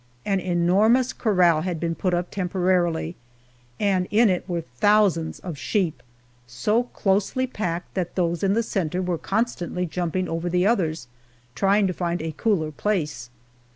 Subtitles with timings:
[0.25, 3.15] An enormous corral had been put up temporarily,
[3.79, 6.01] and in it were thousands of sheep,
[6.47, 11.07] so closely packed that those in the center were constantly jumping over the others,
[11.53, 13.29] trying to find a cooler place.